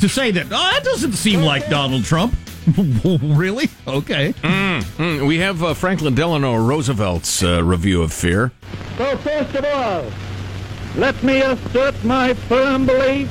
[0.00, 2.34] to say that, oh, that doesn't seem like Donald Trump.
[3.04, 3.70] really?
[3.86, 4.34] Okay.
[4.42, 8.52] Mm, we have uh, Franklin Delano Roosevelt's uh, review of Fear.
[8.98, 10.10] So, first of all,
[10.96, 13.30] let me assert my firm belief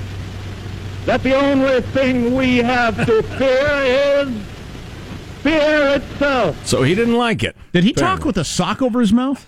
[1.05, 4.29] that the only thing we have to fear is
[5.41, 6.65] fear itself.
[6.65, 7.55] So he didn't like it.
[7.71, 9.45] Did he talk with a sock over his mouth?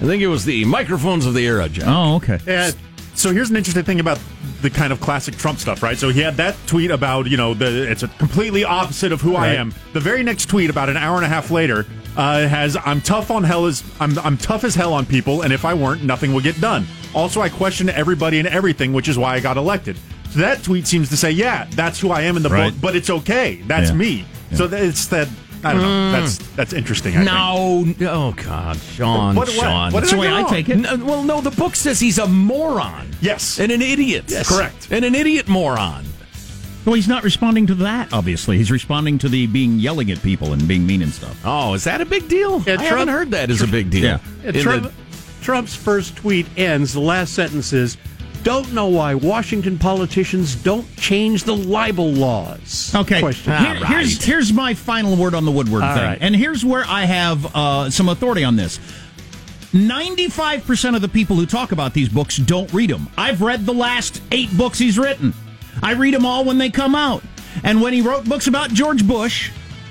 [0.00, 1.88] I think it was the microphones of the era, John.
[1.88, 2.38] Oh, okay.
[2.46, 2.70] Yeah.
[3.14, 4.20] So here's an interesting thing about
[4.60, 5.98] the kind of classic Trump stuff, right?
[5.98, 9.34] So he had that tweet about, you know, the it's a completely opposite of who
[9.34, 9.74] I am.
[9.92, 11.84] The very next tweet, about an hour and a half later,
[12.16, 15.52] uh, has I'm tough on hell as I'm I'm tough as hell on people, and
[15.52, 16.86] if I weren't, nothing would get done.
[17.14, 19.98] Also, I question everybody and everything, which is why I got elected.
[20.32, 22.70] So that tweet seems to say, yeah, that's who I am in the Right.
[22.72, 23.60] book, but it's okay.
[23.66, 23.96] That's Yeah.
[23.96, 24.24] me.
[24.54, 25.28] So that, it's that.
[25.64, 25.88] I don't know.
[25.88, 26.12] Mm.
[26.12, 27.14] That's that's interesting.
[27.16, 28.00] I think.
[28.00, 29.92] No, oh God, Sean, What- what- Sean.
[29.92, 30.76] what did That's the way do I take it.
[30.78, 33.08] No, well, no, the book says he's a moron.
[33.20, 33.58] Yes.
[33.58, 34.26] And an idiot.
[34.28, 34.48] Yes.
[34.48, 34.86] Correct.
[34.92, 36.04] And an idiot moron.
[36.84, 38.12] Well, he's not responding to that.
[38.12, 41.36] Obviously, he's responding to the being yelling at people and being mean and stuff.
[41.44, 42.62] Oh, is that a big deal?
[42.66, 44.04] Yeah, I haven't Trump- heard that is a big deal.
[44.04, 44.18] Yeah.
[44.44, 44.92] Yeah, Trump, the-
[45.42, 46.92] Trump's first tweet ends.
[46.92, 47.96] The last sentence is,
[48.42, 54.52] "Don't know why Washington politicians don't change the libel laws." Okay, Here- Ah, here's here's
[54.52, 56.18] my final word on the Woodward All thing, right.
[56.20, 58.78] and here's where I have uh, some authority on this.
[59.72, 63.08] Ninety-five percent of the people who talk about these books don't read them.
[63.18, 65.34] I've read the last eight books he's written.
[65.82, 67.22] I read them all when they come out.
[67.62, 69.50] And when he wrote books about George Bush,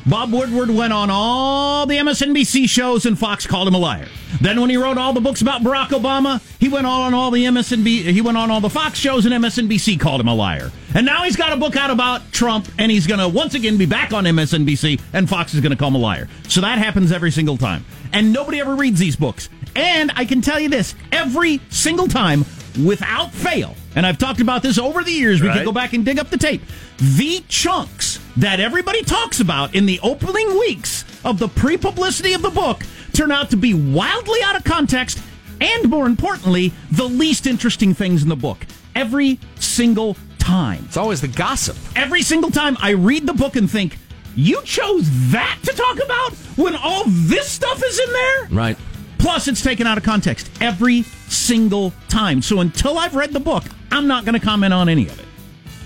[0.09, 4.07] Bob Woodward went on all the MSNBC shows and Fox called him a liar.
[4.39, 7.43] Then when he wrote all the books about Barack Obama, he went on all the
[7.43, 10.71] MSNB he went on all the Fox shows and MSNBC called him a liar.
[10.95, 13.77] And now he's got a book out about Trump and he's going to once again
[13.77, 16.29] be back on MSNBC and Fox is going to call him a liar.
[16.47, 17.83] So that happens every single time.
[18.13, 19.49] And nobody ever reads these books.
[19.75, 22.45] And I can tell you this, every single time
[22.81, 23.75] without fail.
[23.95, 25.41] And I've talked about this over the years.
[25.41, 25.57] We Right.
[25.57, 26.61] can go back and dig up the tape.
[26.97, 32.41] The chunks that everybody talks about in the opening weeks of the pre publicity of
[32.41, 35.19] the book turn out to be wildly out of context
[35.59, 38.65] and, more importantly, the least interesting things in the book.
[38.95, 40.83] Every single time.
[40.85, 41.75] It's always the gossip.
[41.95, 43.97] Every single time I read the book and think,
[44.35, 48.45] you chose that to talk about when all this stuff is in there?
[48.51, 48.77] Right.
[49.17, 52.43] Plus, it's taken out of context every single time.
[52.43, 55.25] So until I've read the book, I'm not going to comment on any of it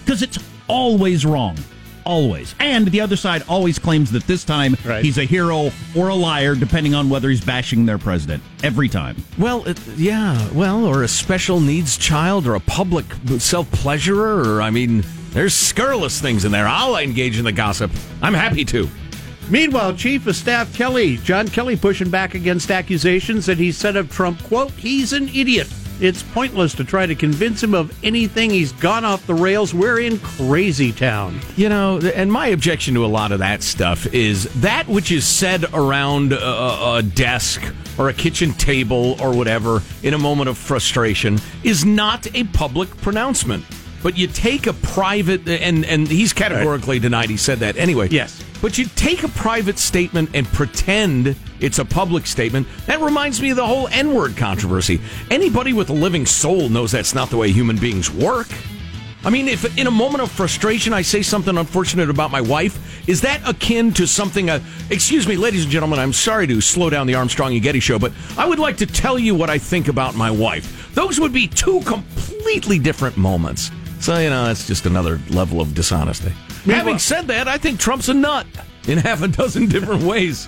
[0.04, 0.38] because it's
[0.68, 1.58] always wrong.
[2.06, 2.56] Always.
[2.60, 5.04] And the other side always claims that this time Right.
[5.06, 8.42] he's a hero or a liar, depending on whether he's bashing their president.
[8.64, 9.24] Every time.
[9.38, 13.06] Well, it, yeah, well, or a special needs child or a public
[13.38, 16.68] self pleasurer, or I mean, there's scurrilous things in there.
[16.68, 17.92] I'll engage in the gossip.
[18.22, 18.90] I'm happy to.
[19.50, 24.10] Meanwhile, Chief of Staff Kelly, John Kelly, pushing back against accusations that he said of
[24.10, 25.68] Trump, "quote He's an idiot."
[26.02, 28.50] It's pointless to try to convince him of anything.
[28.50, 29.72] He's gone off the rails.
[29.72, 31.40] We're in crazy town.
[31.56, 35.28] You know, and my objection to a lot of that stuff is that which is
[35.28, 37.62] said around a, a desk
[38.00, 42.90] or a kitchen table or whatever in a moment of frustration is not a public
[42.98, 43.64] pronouncement.
[44.02, 48.10] But you take a private, and, and he's categorically denied he said that anyway.
[48.10, 48.44] Yes.
[48.60, 52.67] But you take a private statement and pretend it's a public statement.
[52.88, 55.00] That reminds me of the whole N word controversy.
[55.30, 58.47] Anybody with a living soul knows that's not the way human beings work.
[59.24, 63.08] I mean, if in a moment of frustration I say something unfortunate about my wife,
[63.08, 64.50] is that akin to something?
[64.50, 67.80] Uh, excuse me, ladies and gentlemen, I'm sorry to slow down the Armstrong and Getty
[67.80, 70.93] show, but I would like to tell you what I think about my wife.
[70.95, 73.69] Those would be two completely different moments.
[74.00, 76.34] So, you know, that's just another level of dishonesty.
[76.65, 78.47] Having said that, I think Trump's a nut
[78.88, 80.47] in half a dozen different ways.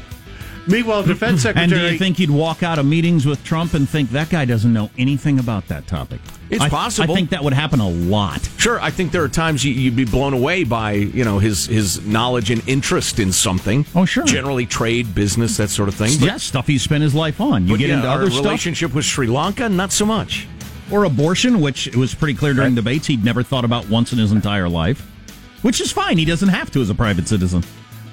[0.68, 1.64] Meanwhile, Defense Secretary.
[1.64, 4.46] And do you think you'd walk out of meetings with Trump and think that guy
[4.46, 6.20] doesn't know anything about that topic?
[6.50, 7.12] It's I- possible.
[7.12, 8.48] I think that would happen a lot.
[8.58, 11.66] Sure, I think there are times you, you'd be blown away by you know his
[11.66, 13.86] his knowledge and interest in something.
[13.96, 14.24] Oh, sure.
[14.26, 16.12] Generally, trade, business, that sort of thing.
[16.20, 17.68] yeah, stuff he spent his life on.
[17.68, 20.48] You get yeah, into other stuff relationship with Sri Lanka, not so much.
[20.92, 24.20] or abortion, which it was pretty clear during debates he'd never thought about once in
[24.20, 25.02] his entire life,
[25.64, 26.18] which is fine.
[26.18, 27.64] He doesn't have to as a private citizen.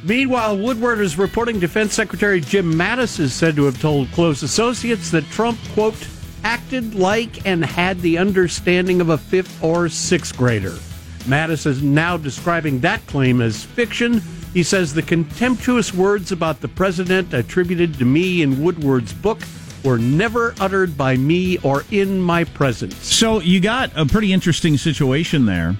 [0.02, 5.10] Meanwhile, Woodward is reporting Defense Secretary Jim Mattis is said to have told close associates
[5.10, 6.08] that Trump, quote,
[6.42, 10.76] acted like and had the understanding of a fifth or sixth grader.
[11.24, 14.22] Mattis is now describing that claim as fiction.
[14.54, 19.38] He says the contemptuous words about the president attributed to me in Woodward's book
[19.84, 22.96] were never uttered by me or in my presence.
[23.06, 25.76] So you got a pretty interesting situation there.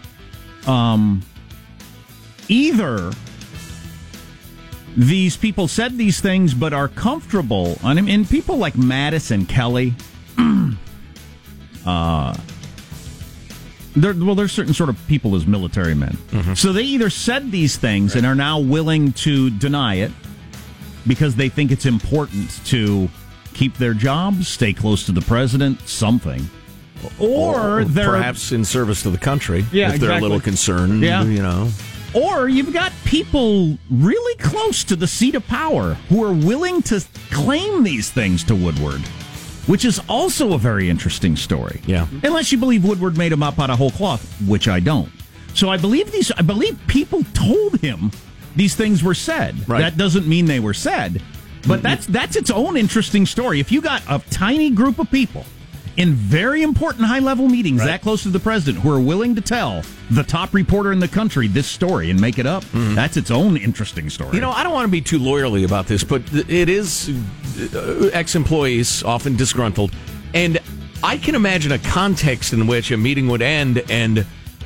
[0.67, 1.23] Um,
[2.49, 3.13] either
[4.97, 7.79] these people said these things but are comfortable.
[7.85, 9.95] I mean, and people like Mattis and Kelly,
[11.87, 12.37] uh,
[13.97, 16.17] there, well, there's certain sort of people as military men.
[16.55, 20.13] So they either said these things and are now willing to deny it
[21.07, 23.09] because they think it's important to
[23.55, 26.49] keep their jobs, stay close to the president, something.
[27.19, 29.65] Or, they're perhaps in service to the country.
[29.73, 31.03] Yeah, if they're a little concerned.
[31.03, 31.25] Yeah.
[31.25, 31.71] you know.
[32.15, 37.05] Or you've got people really close to the seat of power who are willing to
[37.31, 39.01] claim these things to Woodward,
[39.67, 41.81] which is also a very interesting story.
[41.87, 42.09] Yeah.
[42.25, 45.11] Unless you believe Woodward made them up out of whole cloth, which I don't.
[45.55, 46.31] So I believe these.
[46.33, 48.11] I believe people told him
[48.57, 49.69] these things were said.
[49.69, 49.81] Right.
[49.81, 51.23] That doesn't mean they were said,
[51.67, 53.61] but that's that's its own interesting story.
[53.61, 55.45] If you got a tiny group of people
[55.97, 59.41] in very important high level meetings that close to the president who are willing to
[59.41, 63.31] tell the top reporter in the country this story and make it up, that's its
[63.31, 64.35] own interesting story.
[64.35, 67.11] You know, I don't want to be too lawyerly about this, but it is
[67.75, 69.93] uh, ex employees, often disgruntled.
[70.35, 70.59] And
[71.03, 74.25] I can imagine a context in which a meeting would end and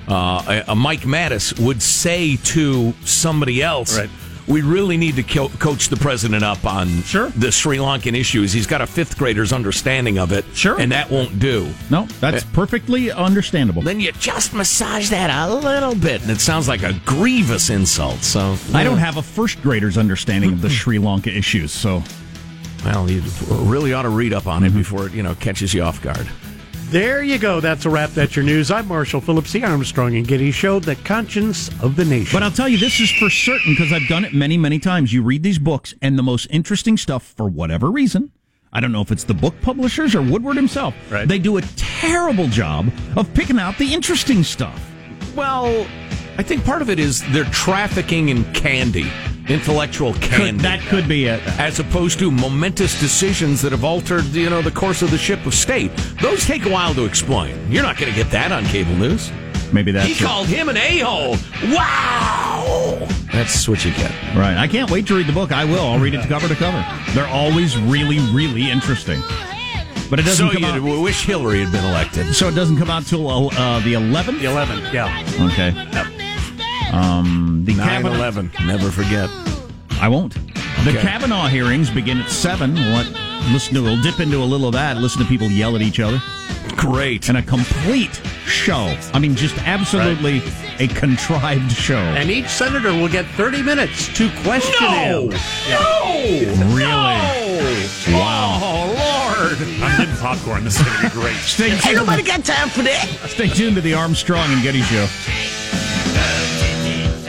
[0.08, 4.10] uh, a, a Mike Mattis would say to somebody else, Right.
[4.46, 7.30] We really need to co- coach the president up on Sure.
[7.30, 8.52] the Sri Lankan issues.
[8.52, 10.78] He's got a fifth grader's understanding of it, Sure.
[10.78, 11.72] and that won't do.
[11.90, 12.46] no, that's eh.
[12.52, 13.80] perfectly understandable.
[13.82, 18.22] Then you just massage that a little bit, and it sounds like a grievous insult.
[18.22, 22.02] So I don't have a first grader's understanding of the Sri Lanka issues, so
[22.84, 24.78] Well, you really ought to read up on it mm-hmm.
[24.78, 26.28] before it, you know, catches you off guard.
[26.90, 27.58] There you go.
[27.60, 28.10] That's a wrap.
[28.10, 28.70] That's your news.
[28.70, 32.28] I'm Marshall Phillips, the Armstrong and Getty Show, the conscience of the nation.
[32.32, 35.12] But I'll tell you, this is for certain because I've done it many, many times.
[35.12, 38.30] You read these books, and the most interesting stuff, for whatever reason,
[38.72, 41.26] I don't know if it's the book publishers or Woodward himself, Right.
[41.26, 44.80] they do a terrible job of picking out the interesting stuff.
[45.34, 45.86] Well,
[46.38, 49.10] I think part of it is they're trafficking in candy,
[49.48, 50.52] intellectual candy.
[50.52, 51.40] Could, that could be it.
[51.58, 55.44] as opposed to momentous decisions that have altered, you know, the course of the ship
[55.46, 55.90] of state.
[56.20, 57.70] Those take a while to explain.
[57.70, 59.30] You're not going to get that on cable news.
[59.72, 60.26] Maybe that's he it.
[60.26, 61.36] called him an a-hole.
[61.74, 63.06] Wow!
[63.32, 64.10] That's what you get.
[64.36, 64.56] Right.
[64.56, 65.50] I can't wait to read the book.
[65.52, 65.84] I will.
[65.84, 66.84] I'll read it to cover to cover.
[67.12, 69.20] They're always really, really interesting.
[70.10, 71.02] But it doesn't So come you out.
[71.02, 72.34] wish Hillary had been elected.
[72.34, 74.38] So it doesn't come out till uh, the 11th.
[74.40, 75.50] the 11th, yeah.
[75.50, 76.13] Okay.
[76.92, 78.66] Um, the Kavanaugh- 9-11.
[78.66, 79.28] Never forget.
[80.00, 80.34] I won't.
[80.84, 81.00] The Okay.
[81.02, 82.74] Kavanaugh hearings begin at seven.
[82.74, 83.04] We'll
[83.52, 83.82] listen to.
[83.82, 84.98] We'll dip into a little of that.
[84.98, 86.20] Listen to people yell at each other,
[86.76, 87.28] Great.
[87.30, 88.94] and a complete show.
[89.14, 90.42] I mean, just absolutely
[90.78, 91.96] a contrived show.
[91.96, 95.30] And each senator will get 30 minutes to question him.
[96.74, 96.84] really?
[98.12, 98.60] Wow.
[98.62, 98.86] Oh,
[99.38, 99.58] Lord.
[99.82, 100.64] I'm getting popcorn.
[100.64, 101.36] This is going to be great.
[101.36, 101.86] Stay tuned.
[101.86, 103.06] Ain't nobody got time for that.
[103.28, 105.06] Stay tuned to the Armstrong and Getty Show.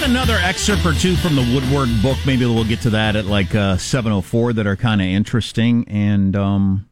[0.00, 2.16] Got another excerpt or two from the Woodward book.
[2.24, 5.06] Maybe we'll get to that at like uh, seven oh four that are kind of
[5.06, 5.86] interesting.
[5.88, 6.88] And um,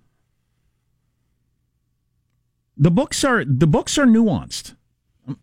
[2.76, 4.74] the books are the books are nuanced.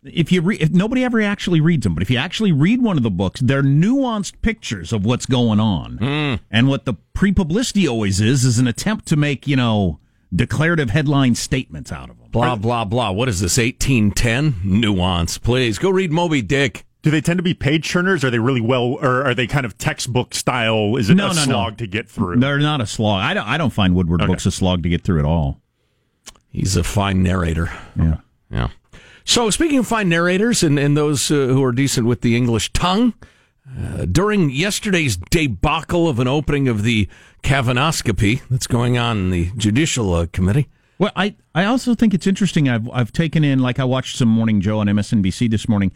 [0.03, 2.97] If you re- if nobody ever actually reads them, but if you actually read one
[2.97, 5.97] of the books, they're nuanced pictures of what's going on.
[6.51, 9.99] And what the pre-publicity always is is an attempt to make you know
[10.33, 12.29] declarative headline statements out of them.
[12.29, 13.11] Blah blah blah.
[13.11, 13.57] What is this?
[13.57, 15.39] Eighteen ten nuance.
[15.39, 16.84] Please go read Moby Dick.
[17.05, 18.23] Do they tend to be page turners?
[18.23, 20.95] Are they really well, or are they kind of textbook style?
[20.97, 21.41] Is it No, a no, no.
[21.43, 22.37] slog to get through?
[22.39, 23.21] They're not a slog.
[23.21, 23.47] I don't.
[23.47, 25.61] I don't find Woodward books a slog to get through at all.
[26.49, 27.71] He's a fine narrator.
[27.95, 28.17] Yeah.
[28.49, 28.69] Yeah.
[29.23, 32.73] So, speaking of fine narrators and, and those uh, who are decent with the English
[32.73, 33.13] tongue,
[33.79, 37.07] uh, during yesterday's debacle of an opening of the
[37.43, 40.69] Kavanoscopy that's going on in the Judicial uh, Committee.
[40.97, 42.67] Well, I, I also think it's interesting.
[42.67, 45.91] I've I've taken in like I watched some Morning Joe on MSNBC this morning.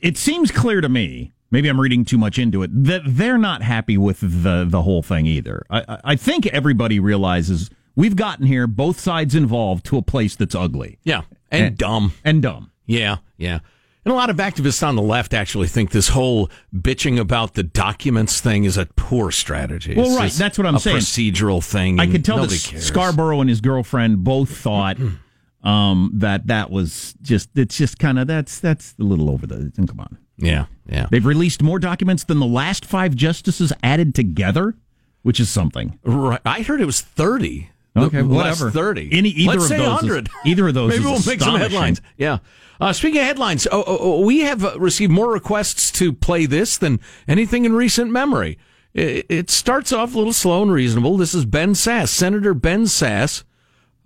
[0.00, 1.32] It seems clear to me.
[1.50, 2.70] Maybe I'm reading too much into it.
[2.72, 5.64] That they're not happy with the the whole thing either.
[5.70, 10.54] I, I- think everybody realizes we've gotten here, both sides involved, to a place that's
[10.54, 10.98] ugly.
[11.04, 11.22] Yeah.
[11.50, 12.12] And, dumb.
[12.24, 12.72] And dumb.
[12.86, 13.60] Yeah, yeah.
[14.04, 17.64] And a lot of activists on the left actually think this whole bitching about the
[17.64, 19.94] documents thing is a poor strategy.
[19.96, 20.98] Well, right, that's what I'm a saying.
[20.98, 21.98] procedural thing.
[21.98, 22.86] I and could tell that cares.
[22.86, 24.96] Scarborough and his girlfriend both thought
[25.66, 29.72] um, that that was just it's just kind of that's that's a little over the
[29.86, 30.16] come on.
[30.38, 31.08] Yeah, yeah.
[31.10, 34.74] They've released more documents than the last five justices added together,
[35.22, 35.98] which is something.
[36.04, 36.40] Right.
[36.44, 37.70] I heard it was 30.
[37.96, 38.70] Okay, The whatever.
[38.70, 39.08] 30.
[39.12, 40.28] Any- either Let's of say those is- 100.
[40.44, 42.02] either of those Maybe is we'll make some headlines.
[42.18, 42.38] Yeah.
[42.78, 46.44] Uh, speaking of headlines, oh, oh, oh, we have uh, received more requests to play
[46.44, 48.58] this than anything in recent memory.
[48.92, 51.16] It, it starts off a little slow and reasonable.
[51.16, 53.44] This is Ben Sasse, Senator Ben Sasse,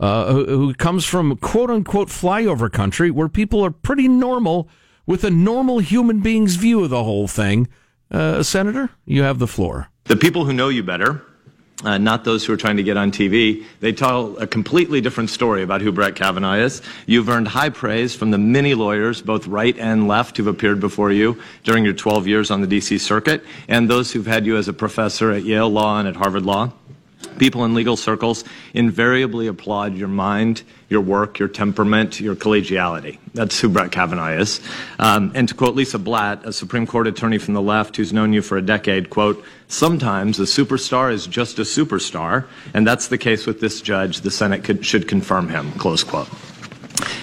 [0.01, 4.69] uh, who, who comes from quote unquote flyover country where people are pretty normal
[5.07, 7.69] with a normal human being's view of the whole thing.
[8.11, 9.89] Uh, Senator, you have the floor.
[10.05, 11.23] The people who know you better,
[11.85, 15.31] uh, not those who are trying to get on TV, they tell a completely different
[15.31, 16.83] story about who Brett Kavanaugh is.
[17.07, 21.13] You've earned high praise from the many lawyers, both right and left, who've appeared before
[21.13, 22.99] you during your 12 years on the D.C.
[22.99, 26.45] Circuit, and those who've had you as a professor at Yale Law and at Harvard
[26.45, 26.73] Law.
[27.39, 33.19] People in legal circles invariably applaud your mind, your work, your temperament, your collegiality.
[33.35, 34.61] That's who Brett Kavanaugh is.
[34.99, 38.33] Um, and to quote Lisa Blatt, a Supreme Court attorney from the left who's known
[38.33, 43.19] you for a decade, quote, sometimes a superstar is just a superstar, and that's the
[43.19, 44.21] case with this judge.
[44.21, 46.29] The Senate could, should confirm him, close quote.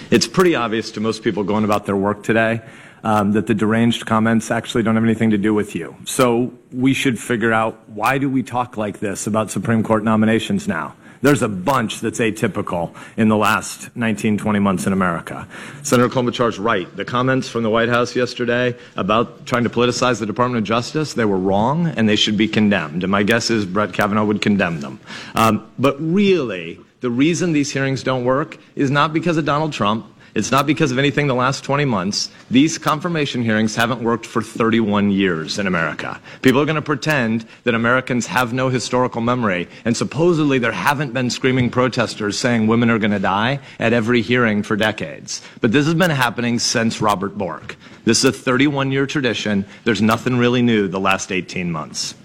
[0.09, 2.61] It's pretty obvious to most people going about their work today
[3.07, 5.95] that the deranged comments actually don't have anything to do with you.
[6.05, 10.67] So we should figure out why do we talk like this about Supreme Court nominations
[10.67, 10.93] now?
[11.21, 15.47] There's a bunch that's atypical in the last 19, 20 months in America.
[15.83, 16.93] Senator Klobuchar's right.
[16.95, 21.13] The comments from the White House yesterday about trying to politicize the Department of Justice,
[21.13, 23.03] they were wrong and they should be condemned.
[23.03, 24.99] And my guess is Brett Kavanaugh would condemn them.
[25.33, 30.05] Um, but really, the reason these hearings don't work is not because of Donald Trump.
[30.35, 32.29] It's not because of anything the last 20 months.
[32.51, 36.19] These confirmation hearings haven't worked for 31 years in America.
[36.41, 41.13] People are going to pretend that Americans have no historical memory, and supposedly there haven't
[41.13, 45.41] been screaming protesters saying women are going to die at every hearing for decades.
[45.61, 47.75] But this has been happening since Robert Bork.
[48.05, 49.65] This is a 31 year tradition.
[49.83, 52.15] There's nothing really new the last 18 months.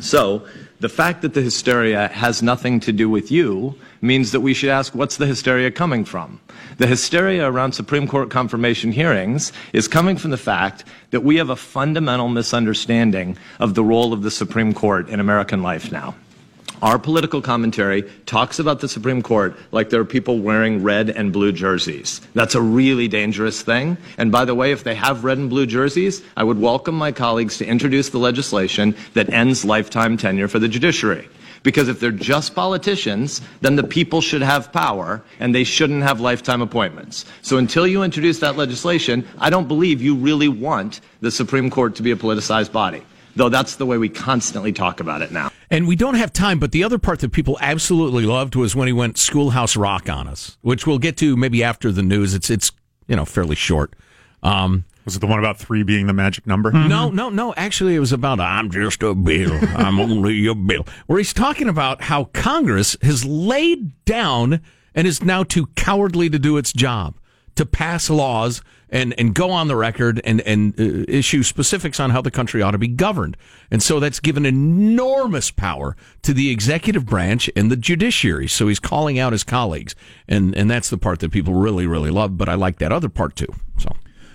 [0.00, 0.46] So,
[0.80, 4.70] the fact that the hysteria has nothing to do with you means that we should
[4.70, 6.40] ask what's the hysteria coming from?
[6.78, 11.50] The hysteria around Supreme Court confirmation hearings is coming from the fact that we have
[11.50, 16.14] a fundamental misunderstanding of the role of the Supreme Court in American life now.
[16.82, 21.30] Our political commentary talks about the Supreme Court like there are people wearing red and
[21.30, 22.22] blue jerseys.
[22.32, 23.98] That's a really dangerous thing.
[24.16, 27.12] And by the way, if they have red and blue jerseys, I would welcome my
[27.12, 31.28] colleagues to introduce the legislation that ends lifetime tenure for the judiciary.
[31.62, 36.20] Because if they're just politicians, then the people should have power and they shouldn't have
[36.20, 37.26] lifetime appointments.
[37.42, 41.94] So until you introduce that legislation, I don't believe you really want the Supreme Court
[41.96, 43.02] to be a politicized body.
[43.36, 45.50] Though that's the way we constantly talk about it now.
[45.70, 48.88] And we don't have time, but the other part that people absolutely loved was when
[48.88, 52.34] he went Schoolhouse Rock on us, which we'll get to maybe after the news.
[52.34, 52.72] It's it's
[53.06, 53.94] you know fairly short.
[54.42, 56.70] Um, Was it the one about three being the magic number?
[56.70, 57.52] No, no, no.
[57.56, 59.58] Actually, it was about I'm just a bill.
[59.76, 60.86] I'm only a bill.
[61.08, 64.60] Where he's talking about how Congress has laid down
[64.94, 67.18] and is now too cowardly to do its job
[67.56, 72.10] to pass laws and, and go on the record and, and uh, issue specifics on
[72.10, 73.36] how the country ought to be governed.
[73.68, 78.46] And so that's given enormous power to the executive branch and the judiciary.
[78.46, 79.96] So he's calling out his colleagues.
[80.28, 82.38] And, and that's the part that people really, really love.
[82.38, 83.52] But I like that other part too.
[83.76, 83.90] So.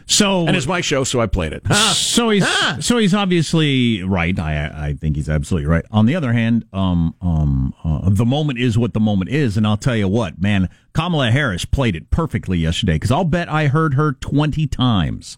[0.07, 1.63] So and it's my show, so I played it.
[1.73, 2.47] So he's
[2.79, 4.37] so he's obviously right.
[4.37, 5.83] I I think he's absolutely right.
[5.91, 9.65] On the other hand, um um uh, the moment is what the moment is, and
[9.65, 13.67] I'll tell you what, man, Kamala Harris played it perfectly yesterday because I'll bet I
[13.67, 15.37] heard her twenty times.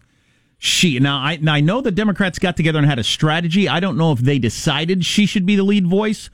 [0.58, 3.68] She now I now I know the Democrats got together and had a strategy.
[3.68, 6.28] I don't know if they decided she should be the lead voice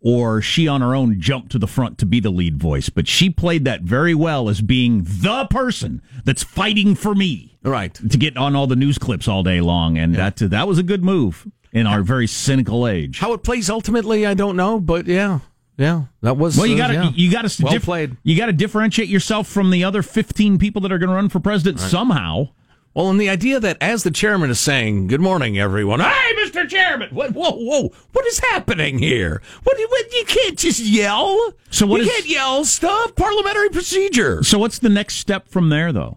[0.00, 3.08] or she on her own jumped to the front to be the lead voice, but
[3.08, 7.58] she played that very well as being the person that's fighting for me.
[7.62, 7.94] Right.
[7.94, 10.82] To get on all the news clips all day long and that that was a
[10.84, 13.18] good move in our very cynical age.
[13.18, 15.40] How it plays ultimately, I don't know, but yeah.
[15.78, 17.10] Yeah, that was Well, you uh, got to yeah.
[17.14, 18.16] you got to well played.
[18.22, 21.28] You got to differentiate yourself from the other 15 people that are going to run
[21.28, 21.90] for president Right.
[21.90, 22.48] somehow.
[22.96, 26.66] Well, and the idea that as the chairman is saying, "Good morning, everyone," hey, Mr.
[26.66, 27.32] Chairman, what?
[27.34, 29.42] Whoa, whoa, what is happening here?
[29.64, 29.76] What?
[29.90, 31.52] what you can't just yell.
[31.68, 33.14] So what you is- can't yell stuff.
[33.14, 34.42] Parliamentary procedure.
[34.42, 36.16] So what's the next step from there though?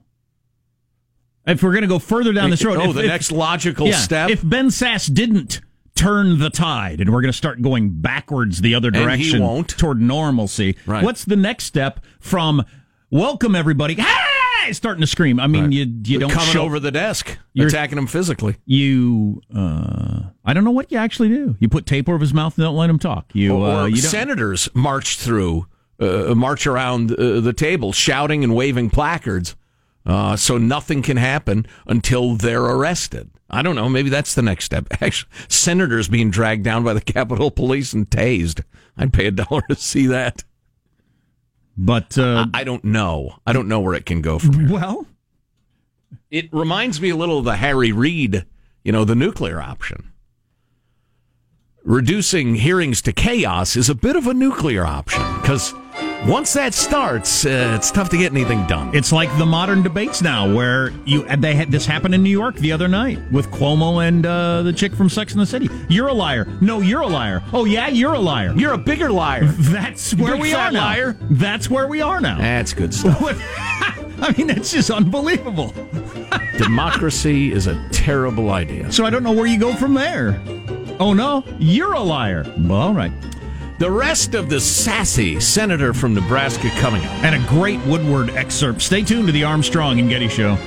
[1.45, 3.87] If we're going to go further down this road, Oh, if- the if- next logical
[3.87, 4.29] yeah, step.
[4.29, 5.59] If Ben Sasse didn't
[5.97, 9.67] turn the tide and we're going to start going backwards the other direction won't.
[9.77, 11.03] toward normalcy, Right.
[11.03, 12.63] what's the next step from
[13.11, 13.95] welcome everybody?
[13.95, 14.05] Hey,
[14.71, 15.39] starting to scream.
[15.39, 18.57] I mean, you you don't coming show, over the desk, You're- attacking him physically.
[18.65, 21.55] You, uh, I don't know what you actually do.
[21.59, 23.31] You put tape over his mouth and don't let him talk.
[23.33, 25.67] You, or uh, you don't, senators march through,
[25.99, 29.55] uh, march around uh, the table, shouting and waving placards,
[30.05, 33.29] uh, so nothing can happen until they're arrested.
[33.49, 33.89] I don't know.
[33.89, 34.87] Maybe that's the next step.
[35.01, 38.63] Actually, senators being dragged down by the Capitol Police and tased.
[38.97, 40.43] I'd pay a dollar to see that.
[41.81, 43.35] But uh, I, I don't know.
[43.47, 44.69] I don't know where it can go from here.
[44.69, 45.07] well,
[46.29, 48.45] It reminds me a little of the Harry Reid,
[48.83, 50.11] you know, the nuclear option.
[51.85, 55.73] Reducing hearings to chaos is a bit of a nuclear option because
[56.27, 58.93] once that starts, uh, it's tough to get anything done.
[58.95, 62.55] It's like the modern debates now, where you they had this happened in New York
[62.55, 65.69] the other night with Cuomo and uh, the chick from Sex and the City.
[65.87, 66.45] You're a liar.
[66.61, 67.41] No, you're a liar.
[67.53, 68.53] Oh yeah, you're a liar.
[68.55, 69.45] You're a bigger liar.
[69.47, 70.81] That's where Big we are now.
[70.85, 71.17] liar.
[71.29, 72.37] That's where we are now.
[72.37, 73.17] That's good stuff.
[74.21, 75.73] I mean, that's just unbelievable.
[76.57, 78.91] Democracy is a terrible idea.
[78.91, 80.41] So I don't know where you go from there.
[80.99, 82.43] Oh no, you're a liar.
[82.57, 83.13] Well, all right.
[83.79, 87.23] The rest of the sassy senator from Nebraska coming up.
[87.23, 88.81] And a great Woodward excerpt.
[88.81, 90.57] Stay tuned to the Armstrong and Getty Show.